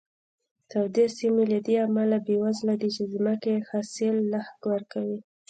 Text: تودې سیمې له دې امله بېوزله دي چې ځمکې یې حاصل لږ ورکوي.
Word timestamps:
تودې 0.69 1.05
سیمې 1.17 1.43
له 1.53 1.59
دې 1.67 1.75
امله 1.87 2.17
بېوزله 2.25 2.73
دي 2.81 2.89
چې 2.95 3.03
ځمکې 3.13 3.49
یې 3.55 3.65
حاصل 3.69 4.15
لږ 4.33 4.49
ورکوي. 4.71 5.19